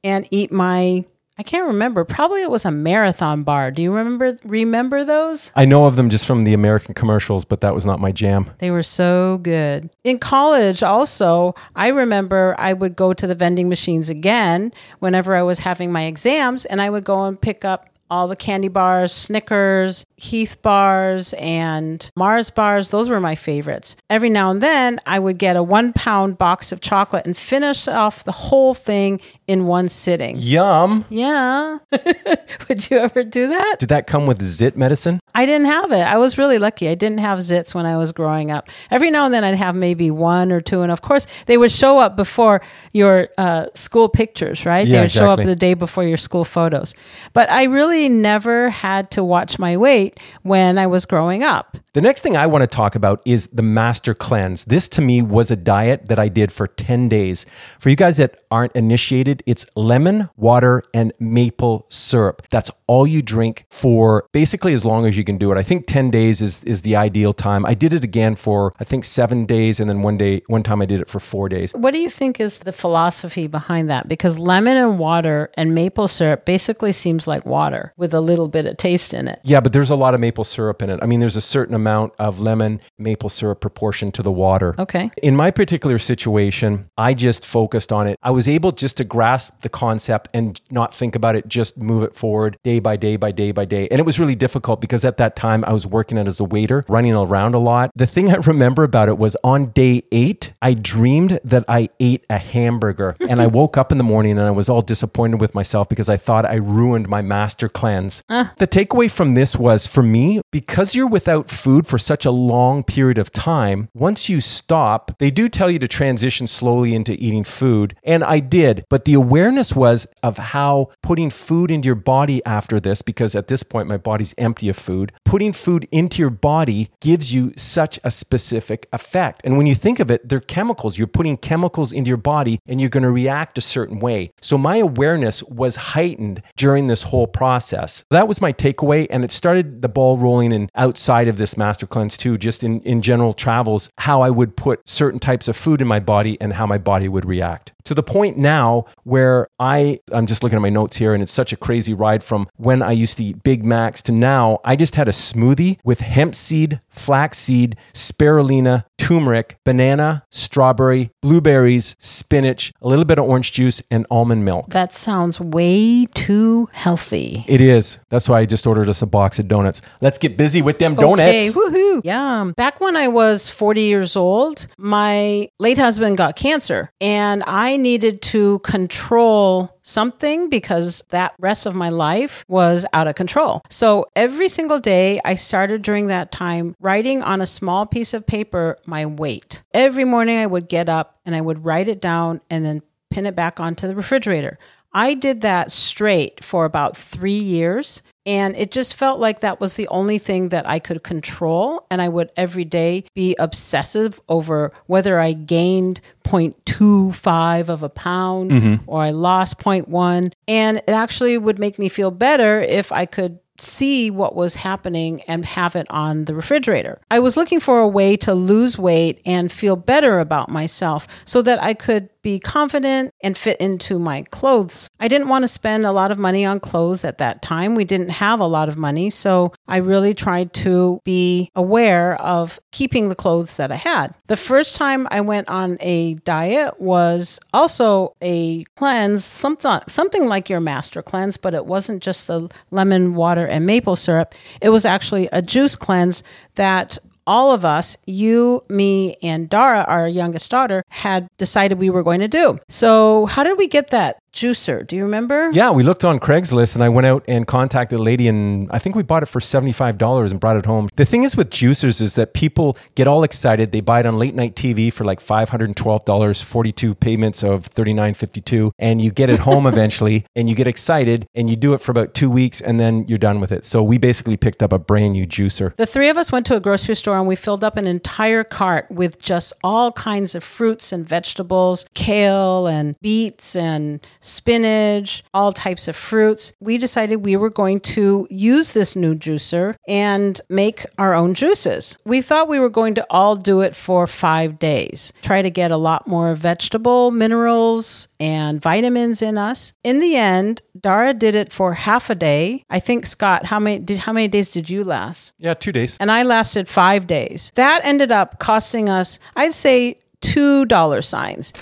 [0.03, 1.05] and eat my,
[1.41, 3.71] I can't remember, probably it was a marathon bar.
[3.71, 5.51] Do you remember remember those?
[5.57, 8.51] I know of them just from the American commercials, but that was not my jam.
[8.59, 9.89] They were so good.
[10.05, 15.41] In college, also, I remember I would go to the vending machines again whenever I
[15.41, 19.13] was having my exams, and I would go and pick up all the candy bars,
[19.13, 22.91] Snickers, Heath bars, and Mars bars.
[22.91, 23.97] Those were my favorites.
[24.11, 27.87] Every now and then, I would get a one pound box of chocolate and finish
[27.87, 30.37] off the whole thing in one sitting.
[30.39, 31.05] Yum.
[31.11, 31.79] Yeah.
[32.69, 33.77] would you ever do that?
[33.81, 35.19] Did that come with zit medicine?
[35.35, 36.03] I didn't have it.
[36.03, 36.89] I was really lucky.
[36.89, 38.69] I didn't have zits when I was growing up.
[38.93, 40.83] Every now and then I'd have maybe one or two.
[40.83, 44.87] And of course, they would show up before your uh, school pictures, right?
[44.87, 46.95] Yeah, they would show up the day before your school photos.
[47.33, 51.77] But I really never had to watch my weight when I was growing up.
[51.93, 54.63] The next thing I want to talk about is the master cleanse.
[54.63, 57.47] This to me was a diet that I did for 10 days.
[57.81, 62.47] For you guys that aren't initiated, it's lemon, water, and maple syrup.
[62.49, 65.57] That's all you drink for basically as long as you can do it.
[65.57, 67.65] I think 10 days is, is the ideal time.
[67.65, 70.83] I did it again for I think seven days, and then one day, one time
[70.83, 71.71] I did it for four days.
[71.71, 74.09] What do you think is the philosophy behind that?
[74.09, 78.67] Because lemon and water and maple syrup basically seems like water with a little bit
[78.67, 79.39] of taste in it.
[79.45, 80.99] Yeah, but there's a lot of maple syrup in it.
[81.01, 84.75] I mean, there's a certain amount of lemon maple syrup proportion to the water.
[84.81, 85.13] Okay.
[85.23, 88.19] In my particular situation, I just focused on it.
[88.21, 92.03] I was able just to grasp the concept and not think about it, just move
[92.03, 93.87] it forward day by day by day by day.
[93.91, 96.45] And it was really difficult because at that time I was working it as a
[96.45, 97.91] waiter, running around a lot.
[97.95, 102.25] The thing I remember about it was on day eight, I dreamed that I ate
[102.29, 105.55] a hamburger and I woke up in the morning and I was all disappointed with
[105.55, 108.23] myself because I thought I ruined my master cleanse.
[108.29, 112.83] The takeaway from this was for me, because you're without food for such a long
[112.85, 117.45] period of time, once you stop, they do tell you to transition slowly into eating
[117.45, 117.97] food.
[118.05, 122.70] And I did, but the awareness was of how putting food into your body after
[122.79, 126.91] this, because at this point my body's empty of food, putting food into your body
[127.01, 129.41] gives you such a specific effect.
[129.45, 130.99] And when you think of it, they're chemicals.
[130.99, 134.31] You're putting chemicals into your body and you're going to react a certain way.
[134.41, 138.05] So my awareness was heightened during this whole process.
[138.11, 139.07] That was my takeaway.
[139.09, 142.81] And it started the ball rolling and outside of this master cleanse too, just in,
[142.83, 146.53] in general travels, how I would put certain types of food in my body and
[146.53, 147.73] how my body would react.
[147.85, 151.33] To the point now where I, I'm just looking at my notes here and it's
[151.33, 154.77] such a crazy ride from when I used to eat Big Macs to now, I
[154.77, 162.89] just had a smoothie with hemp seed, flaxseed, spirulina, turmeric, banana, strawberry, blueberries, spinach, a
[162.89, 164.69] little bit of orange juice, and almond milk.
[164.71, 167.45] That sounds way too healthy.
[167.49, 167.99] It is.
[168.11, 169.81] That's why I just ordered us a box of donuts.
[170.03, 171.23] Let's get busy with them donuts.
[171.23, 172.05] Okay, woohoo.
[172.05, 172.53] Yum.
[172.53, 178.21] Back when I was 40 years old, my late husband got cancer and I needed
[178.23, 183.63] to control something because that rest of my life was out of control.
[183.71, 188.27] So every single day, I started during that time writing on a small piece of
[188.27, 189.63] paper my weight.
[189.73, 193.27] Every morning, I would get up and I would write it down and then pin
[193.27, 194.59] it back onto the refrigerator.
[194.93, 198.03] I did that straight for about three years.
[198.27, 201.87] And it just felt like that was the only thing that I could control.
[201.91, 208.51] And I would every day be obsessive over whether I gained 0.25 of a pound
[208.51, 208.85] mm-hmm.
[208.87, 210.33] or I lost 0.1.
[210.47, 215.23] And it actually would make me feel better if I could see what was happening
[215.23, 217.01] and have it on the refrigerator.
[217.11, 221.43] I was looking for a way to lose weight and feel better about myself so
[221.43, 224.89] that I could be confident and fit into my clothes.
[224.99, 227.75] I didn't want to spend a lot of money on clothes at that time.
[227.75, 232.61] We didn't have a lot of money, so I really tried to be aware of
[232.73, 234.15] keeping the clothes that I had.
[234.27, 240.49] The first time I went on a diet was also a cleanse, something something like
[240.49, 244.35] your master cleanse, but it wasn't just the lemon water and maple syrup.
[244.61, 246.23] It was actually a juice cleanse
[246.55, 246.99] that
[247.31, 252.19] all of us, you, me, and Dara, our youngest daughter, had decided we were going
[252.19, 252.59] to do.
[252.69, 254.87] So, how did we get that juicer?
[254.87, 255.51] Do you remember?
[255.53, 258.79] Yeah, we looked on Craigslist and I went out and contacted a lady and I
[258.79, 260.89] think we bought it for $75 and brought it home.
[260.97, 263.73] The thing is with juicers is that people get all excited.
[263.73, 269.01] They buy it on late night TV for like $512, 42 payments of $39.52 and
[269.03, 272.15] you get it home eventually and you get excited and you do it for about
[272.15, 273.65] 2 weeks and then you're done with it.
[273.65, 275.75] So we basically picked up a brand new juicer.
[275.77, 278.45] The three of us went to a grocery store and we filled up an entire
[278.45, 285.53] cart with just all kinds of fruits and vegetables, kale and beets and spinach, all
[285.53, 286.53] types of fruits.
[286.61, 291.99] We decided we were going to use this new juicer and make our own juices.
[292.05, 295.71] We thought we were going to all do it for five days, try to get
[295.71, 299.73] a lot more vegetable minerals and vitamins in us.
[299.85, 302.65] In the end, Dara did it for half a day.
[302.71, 305.33] I think Scott, how many did how many days did you last?
[305.39, 305.97] Yeah, 2 days.
[306.01, 307.53] and I lasted five days.
[307.55, 311.53] That ended up costing us, I'd say, two dollar signs.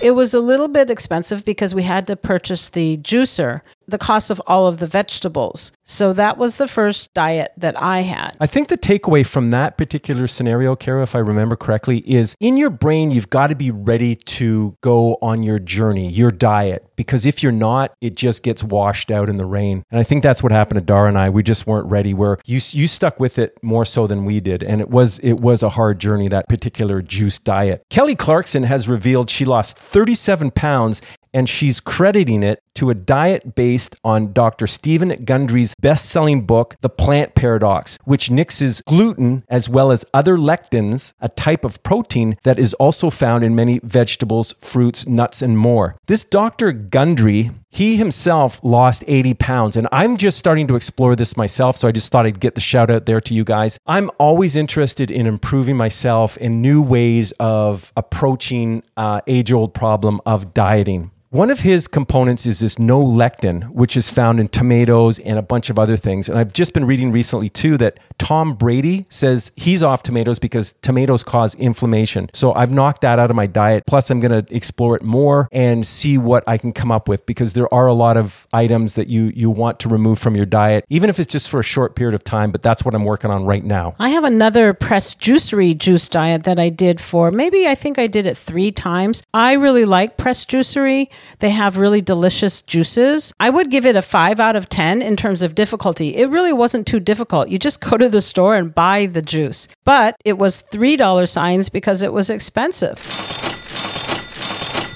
[0.00, 4.30] It was a little bit expensive because we had to purchase the juicer, the cost
[4.30, 5.72] of all of the vegetables.
[5.84, 8.36] So that was the first diet that I had.
[8.38, 12.58] I think the takeaway from that particular scenario, Kara, if I remember correctly, is in
[12.58, 17.24] your brain, you've got to be ready to go on your journey, your diet, because
[17.24, 19.84] if you're not, it just gets washed out in the rain.
[19.90, 21.30] And I think that's what happened to Dara and I.
[21.30, 22.12] We just weren't ready.
[22.12, 25.40] Where you you stuck with it more so than we did, and it was it
[25.40, 27.84] was a hard journey that particular juice diet.
[27.88, 31.00] Kelly Clarkson has revealed she lost 37 pounds
[31.32, 34.68] and she's crediting it to a diet based on Dr.
[34.68, 40.36] Stephen Gundry's best selling book, The Plant Paradox, which nixes gluten as well as other
[40.36, 45.58] lectins, a type of protein that is also found in many vegetables, fruits, nuts, and
[45.58, 45.96] more.
[46.06, 46.70] This Dr.
[46.72, 51.76] Gundry, he himself lost 80 pounds, and I'm just starting to explore this myself.
[51.76, 53.78] So I just thought I'd get the shout out there to you guys.
[53.86, 60.20] I'm always interested in improving myself in new ways of approaching uh, age old problem
[60.24, 61.10] of dieting.
[61.30, 65.42] One of his components is this no lectin, which is found in tomatoes and a
[65.42, 66.26] bunch of other things.
[66.26, 70.74] And I've just been reading recently too that Tom Brady says he's off tomatoes because
[70.80, 72.30] tomatoes cause inflammation.
[72.32, 73.84] So I've knocked that out of my diet.
[73.86, 77.26] Plus, I'm going to explore it more and see what I can come up with
[77.26, 80.46] because there are a lot of items that you you want to remove from your
[80.46, 82.50] diet, even if it's just for a short period of time.
[82.50, 83.94] But that's what I'm working on right now.
[83.98, 88.06] I have another pressed juicery juice diet that I did for maybe I think I
[88.06, 89.22] did it three times.
[89.34, 91.10] I really like pressed juicery.
[91.38, 93.32] They have really delicious juices.
[93.38, 96.16] I would give it a five out of 10 in terms of difficulty.
[96.16, 97.48] It really wasn't too difficult.
[97.48, 99.68] You just go to the store and buy the juice.
[99.84, 103.37] But it was $3 signs because it was expensive.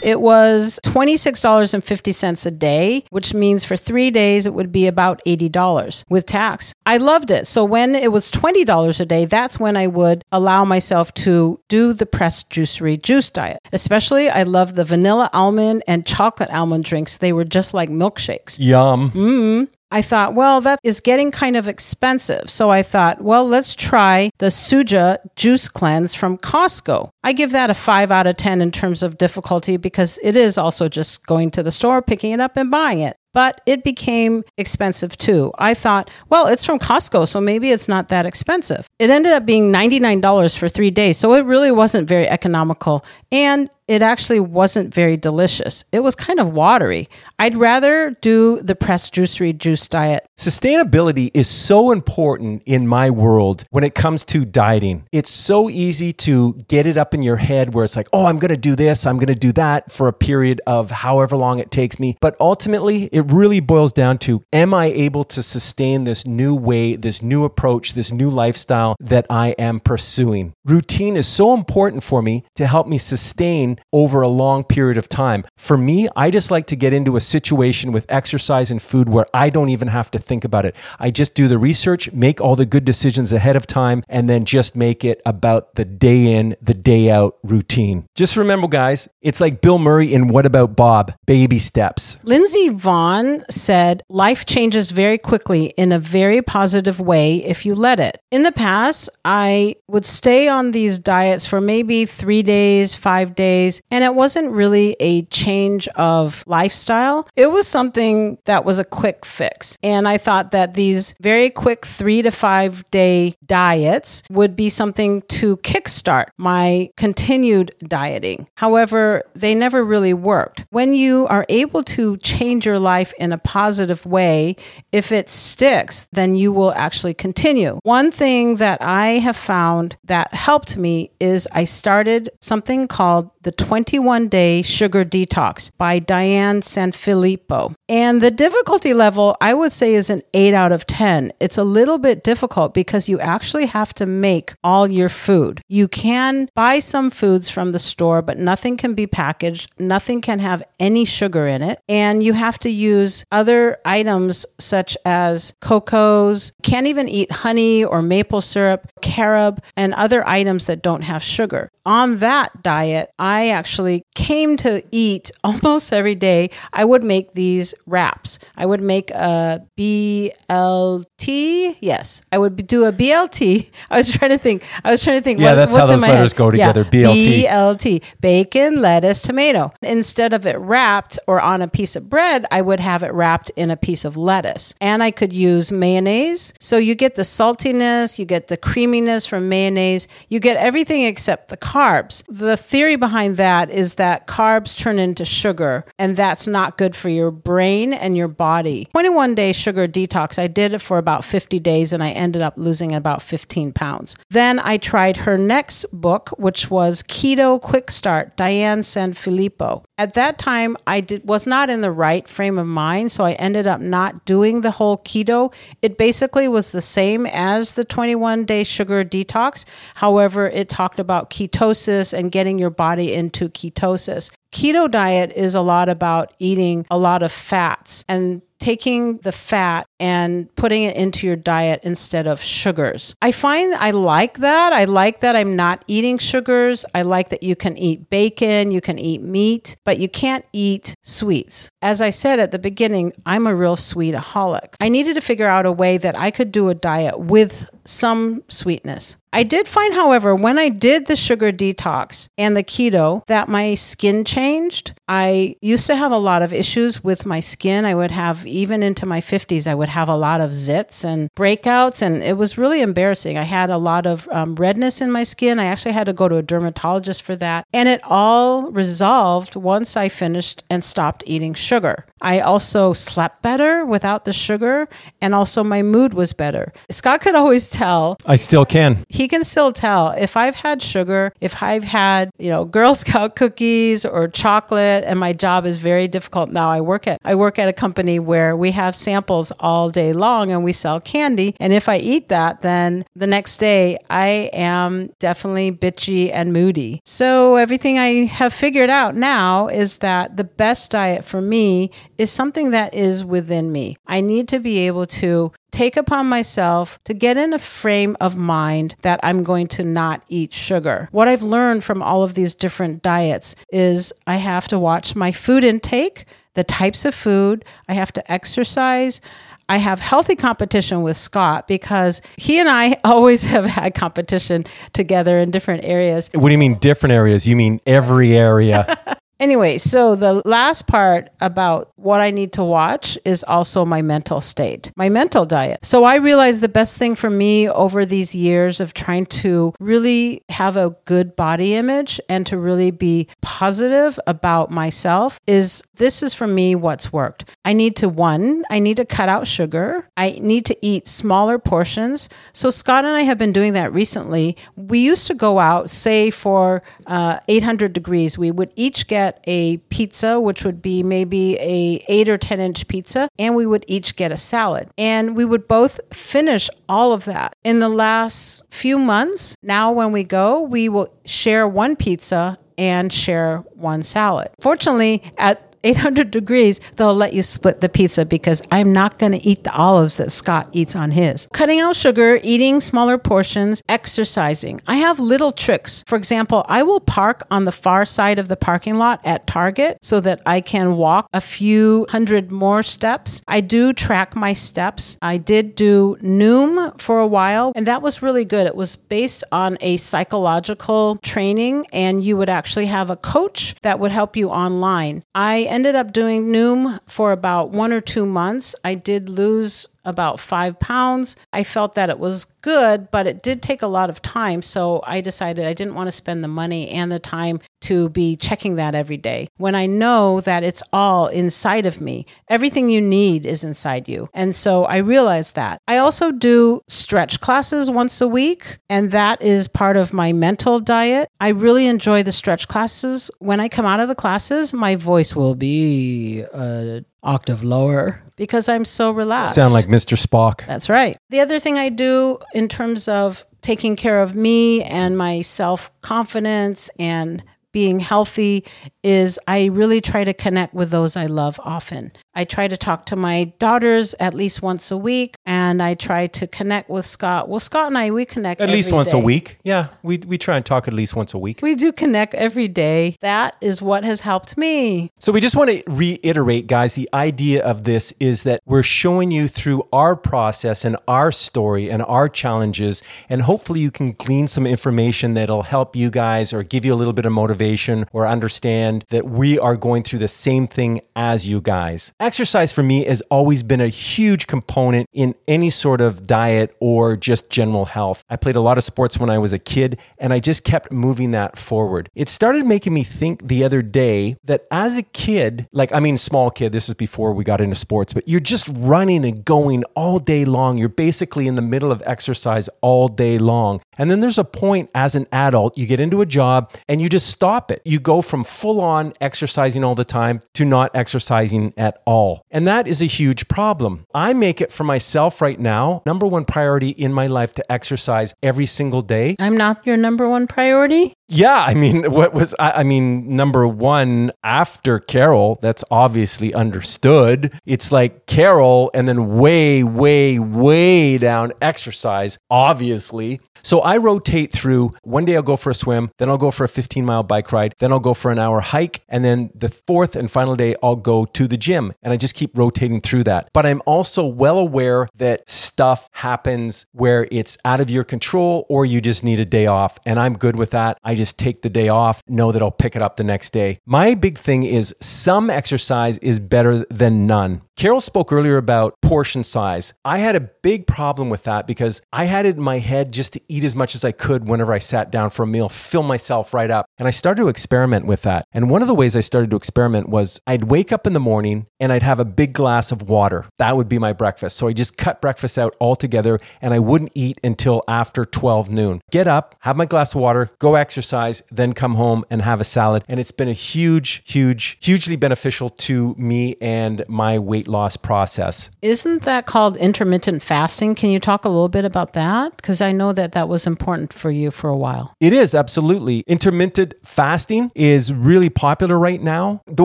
[0.02, 6.04] It was $26.50 a day, which means for three days it would be about $80
[6.10, 6.74] with tax.
[6.84, 7.46] I loved it.
[7.46, 11.92] So when it was $20 a day, that's when I would allow myself to do
[11.92, 13.60] the pressed juicery juice diet.
[13.72, 17.18] Especially, I love the vanilla almond and chocolate almond drinks.
[17.18, 18.58] They were just like milkshakes.
[18.58, 19.10] Yum.
[19.10, 19.64] Mm-hmm.
[19.92, 22.48] I thought, well, that is getting kind of expensive.
[22.48, 27.10] So I thought, well, let's try the Suja juice cleanse from Costco.
[27.22, 30.56] I give that a five out of 10 in terms of difficulty because it is
[30.56, 33.16] also just going to the store, picking it up, and buying it.
[33.34, 35.52] But it became expensive too.
[35.58, 38.86] I thought, well, it's from Costco, so maybe it's not that expensive.
[38.98, 43.04] It ended up being $99 for three days, so it really wasn't very economical.
[43.30, 45.84] And it actually wasn't very delicious.
[45.92, 47.08] It was kind of watery.
[47.38, 50.26] I'd rather do the pressed juicery juice diet.
[50.38, 55.06] Sustainability is so important in my world when it comes to dieting.
[55.12, 58.38] It's so easy to get it up in your head where it's like, oh, I'm
[58.38, 61.58] going to do this, I'm going to do that for a period of however long
[61.58, 62.16] it takes me.
[62.20, 66.96] But ultimately, it really boils down to am I able to sustain this new way,
[66.96, 70.54] this new approach, this new lifestyle that I am pursuing?
[70.64, 75.08] Routine is so important for me to help me sustain over a long period of
[75.08, 75.44] time.
[75.56, 79.26] For me, I just like to get into a situation with exercise and food where
[79.34, 80.76] I don't even have to think about it.
[80.98, 84.44] I just do the research, make all the good decisions ahead of time, and then
[84.44, 88.06] just make it about the day in, the day out routine.
[88.14, 91.12] Just remember, guys, it's like Bill Murray in What About Bob?
[91.26, 92.18] Baby steps.
[92.22, 98.00] Lindsey Vonn said, Life changes very quickly in a very positive way if you let
[98.00, 98.21] it.
[98.32, 103.82] In the past, I would stay on these diets for maybe three days, five days,
[103.90, 107.28] and it wasn't really a change of lifestyle.
[107.36, 109.76] It was something that was a quick fix.
[109.82, 115.20] And I thought that these very quick three to five day diets would be something
[115.28, 118.48] to kickstart my continued dieting.
[118.54, 120.64] However, they never really worked.
[120.70, 124.56] When you are able to change your life in a positive way,
[124.90, 127.78] if it sticks, then you will actually continue.
[127.82, 133.50] One thing that I have found that helped me is I started something called the
[133.50, 137.74] 21 Day Sugar Detox by Diane Sanfilippo.
[137.88, 141.32] And the difficulty level, I would say, is an 8 out of 10.
[141.40, 145.60] It's a little bit difficult because you actually have to make all your food.
[145.68, 150.38] You can buy some foods from the store, but nothing can be packaged, nothing can
[150.38, 151.80] have any sugar in it.
[151.88, 158.00] And you have to use other items such as cocos, can't even eat honey or
[158.12, 161.70] maple syrup, carob, and other items that don't have sugar.
[161.86, 166.50] On that diet, I actually came to eat almost every day.
[166.72, 168.38] I would make these wraps.
[168.56, 171.76] I would make a BLT.
[171.80, 173.70] Yes, I would do a BLT.
[173.90, 174.64] I was trying to think.
[174.84, 175.40] I was trying to think.
[175.40, 176.38] Yeah, what- that's what's how in those my letters head.
[176.38, 177.46] go together, Yeah, BLT.
[177.46, 178.02] BLT.
[178.20, 179.72] Bacon, lettuce, tomato.
[179.82, 183.50] Instead of it wrapped or on a piece of bread, I would have it wrapped
[183.56, 184.74] in a piece of lettuce.
[184.80, 186.52] And I could use mayonnaise.
[186.60, 191.48] So you get the saltiness, you get the creaminess from mayonnaise, you get everything except
[191.48, 192.22] the carbs.
[192.28, 197.08] The theory behind that is that carbs turn into sugar, and that's not good for
[197.08, 198.88] your brain and your body.
[198.92, 202.54] 21 day sugar detox, I did it for about 50 days and I ended up
[202.56, 204.16] losing about 15 pounds.
[204.30, 209.84] Then I tried her next book, which was Keto Quick Start, Diane Sanfilippo.
[209.98, 213.32] At that time, I did, was not in the right frame of mind, so I
[213.32, 215.54] ended up not doing the whole keto.
[215.80, 219.66] It basically was the same as the 21 day sugar detox.
[219.94, 224.30] However, it talked about ketosis and getting your body into ketosis.
[224.50, 229.84] Keto diet is a lot about eating a lot of fats and taking the fat
[230.02, 233.14] and putting it into your diet instead of sugars.
[233.22, 234.72] I find I like that.
[234.72, 236.84] I like that I'm not eating sugars.
[236.92, 240.96] I like that you can eat bacon, you can eat meat, but you can't eat
[241.02, 241.70] sweets.
[241.80, 244.74] As I said at the beginning, I'm a real sweetaholic.
[244.80, 248.42] I needed to figure out a way that I could do a diet with some
[248.48, 249.16] sweetness.
[249.32, 253.74] I did find, however, when I did the sugar detox and the keto, that my
[253.74, 254.92] skin changed.
[255.08, 257.86] I used to have a lot of issues with my skin.
[257.86, 261.28] I would have, even into my 50s, I would have a lot of zits and
[261.34, 263.38] breakouts, and it was really embarrassing.
[263.38, 265.58] I had a lot of um, redness in my skin.
[265.58, 267.66] I actually had to go to a dermatologist for that.
[267.72, 272.06] And it all resolved once I finished and stopped eating sugar.
[272.20, 274.88] I also slept better without the sugar,
[275.20, 276.72] and also my mood was better.
[276.90, 278.16] Scott could always tell.
[278.26, 279.04] I still can.
[279.08, 283.36] He can still tell if I've had sugar, if I've had, you know, Girl Scout
[283.36, 286.70] cookies or chocolate, and my job is very difficult now.
[286.70, 290.50] I work at I work at a company where we have samples all day long
[290.50, 291.54] and we sell candy.
[291.60, 297.00] And if I eat that, then the next day I am definitely bitchy and moody.
[297.04, 302.30] So everything I have figured out now is that the best diet for me is
[302.30, 303.96] something that is within me.
[304.06, 308.36] I need to be able to take upon myself to get in a frame of
[308.36, 311.08] mind that I'm going to not eat sugar.
[311.10, 315.32] What I've learned from all of these different diets is I have to watch my
[315.32, 319.20] food intake, the types of food, I have to exercise.
[319.68, 325.38] I have healthy competition with Scott because he and I always have had competition together
[325.38, 326.30] in different areas.
[326.34, 327.46] What do you mean different areas?
[327.46, 328.96] You mean every area.
[329.42, 334.40] Anyway, so the last part about what I need to watch is also my mental
[334.40, 335.84] state, my mental diet.
[335.84, 340.44] So I realized the best thing for me over these years of trying to really
[340.48, 346.34] have a good body image and to really be positive about myself is this is
[346.34, 347.44] for me what's worked.
[347.64, 350.08] I need to, one, I need to cut out sugar.
[350.16, 352.28] I need to eat smaller portions.
[352.52, 354.56] So Scott and I have been doing that recently.
[354.76, 359.78] We used to go out, say for uh, 800 degrees, we would each get a
[359.88, 364.16] pizza, which would be maybe a eight or 10 inch pizza, and we would each
[364.16, 364.88] get a salad.
[364.98, 367.54] And we would both finish all of that.
[367.64, 373.12] In the last few months, now when we go, we will share one pizza and
[373.12, 374.50] share one salad.
[374.60, 379.46] Fortunately, at 800 degrees, they'll let you split the pizza because I'm not going to
[379.46, 381.48] eat the olives that Scott eats on his.
[381.52, 384.80] Cutting out sugar, eating smaller portions, exercising.
[384.86, 386.04] I have little tricks.
[386.06, 389.98] For example, I will park on the far side of the parking lot at Target
[390.02, 393.42] so that I can walk a few hundred more steps.
[393.48, 395.16] I do track my steps.
[395.22, 398.66] I did do Noom for a while, and that was really good.
[398.66, 403.98] It was based on a psychological training, and you would actually have a coach that
[403.98, 405.22] would help you online.
[405.34, 408.76] I ended up doing Noom for about one or two months.
[408.84, 411.36] I did lose about five pounds.
[411.52, 414.62] I felt that it was good, but it did take a lot of time.
[414.62, 418.36] So I decided I didn't want to spend the money and the time to be
[418.36, 422.26] checking that every day when I know that it's all inside of me.
[422.48, 424.28] Everything you need is inside you.
[424.32, 425.80] And so I realized that.
[425.88, 430.78] I also do stretch classes once a week, and that is part of my mental
[430.78, 431.28] diet.
[431.40, 433.30] I really enjoy the stretch classes.
[433.40, 438.68] When I come out of the classes, my voice will be a octave lower because
[438.68, 439.54] I'm so relaxed.
[439.54, 440.20] Sound like Mr.
[440.20, 440.66] Spock.
[440.66, 441.16] That's right.
[441.30, 445.92] The other thing I do in terms of taking care of me and my self
[446.00, 448.64] confidence and being healthy
[449.02, 452.12] is I really try to connect with those I love often.
[452.34, 456.28] I try to talk to my daughters at least once a week, and I try
[456.28, 457.48] to connect with Scott.
[457.48, 459.58] Well, Scott and I, we connect At least once a week.
[459.64, 461.60] Yeah, we, we try and talk at least once a week.
[461.62, 463.16] We do connect every day.
[463.20, 465.10] That is what has helped me.
[465.18, 469.30] So we just want to reiterate, guys, the idea of this is that we're showing
[469.30, 474.48] you through our process and our story and our challenges, and hopefully you can glean
[474.48, 478.26] some information that'll help you guys or give you a little bit of motivation or
[478.26, 482.12] understand that we are going through the same thing as you guys.
[482.20, 487.16] Exercise for me has always been a huge component in any sort of diet or
[487.16, 488.24] just general health.
[488.28, 490.92] I played a lot of sports when I was a kid, and I just kept
[490.92, 492.08] moving that forward.
[492.14, 496.18] It started making me think the other day that as a kid, like, I mean,
[496.18, 499.84] small kid, this is before we got into sports, but you're just running and going
[499.94, 500.78] all day long.
[500.78, 503.80] You're basically in the middle of exercise all day long.
[503.98, 507.08] And then there's a point as an adult, you get into a job and you
[507.08, 507.82] just stop it.
[507.84, 512.42] You go from full on exercising all the time to not exercising at all.
[512.50, 514.04] And that is a huge problem.
[514.14, 518.34] I make it for myself right now, number one priority in my life to exercise
[518.42, 519.36] every single day.
[519.38, 521.14] I'm not your number one priority.
[521.32, 527.52] Yeah, I mean, what was I, I mean, number one after Carol, that's obviously understood.
[527.64, 533.40] It's like Carol and then way, way, way down exercise, obviously.
[533.64, 536.64] So I rotate through one day I'll go for a swim, then I'll go for
[536.64, 539.68] a 15 mile bike ride, then I'll go for an hour hike, and then the
[539.68, 541.92] fourth and final day I'll go to the gym.
[542.02, 543.48] And I just keep rotating through that.
[543.52, 548.84] But I'm also well aware that stuff happens where it's out of your control or
[548.84, 549.96] you just need a day off.
[550.04, 550.98] And I'm good with that.
[551.04, 553.78] I just take the day off, know that I'll pick it up the next day.
[553.84, 557.62] My big thing is some exercise is better than none.
[557.82, 559.92] Carol spoke earlier about portion size.
[560.04, 563.32] I had a big problem with that because I had it in my head just
[563.32, 566.04] to eat as much as I could whenever I sat down for a meal, fill
[566.04, 566.86] myself right up.
[566.96, 568.44] And I started to experiment with that.
[568.52, 571.18] And one of the ways I started to experiment was I'd wake up in the
[571.18, 573.46] morning and I'd have a big glass of water.
[573.58, 574.58] That would be my breakfast.
[574.58, 579.00] So I just cut breakfast out altogether and I wouldn't eat until after 12 noon.
[579.10, 582.64] Get up, have my glass of water, go exercise, then come home and have a
[582.64, 583.02] salad.
[583.08, 588.70] And it's been a huge, huge, hugely beneficial to me and my weight loss process.
[588.82, 590.94] Isn't that called intermittent fasting?
[590.94, 592.56] Can you talk a little bit about that?
[592.56, 595.14] Because I know that that was important for you for a while.
[595.18, 596.20] It is absolutely.
[596.26, 599.62] Intermittent fasting is really popular right now.
[599.66, 599.84] The